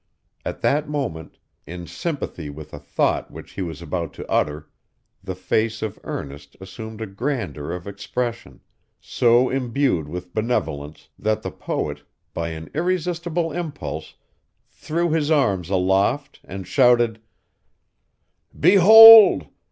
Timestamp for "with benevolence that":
10.07-11.43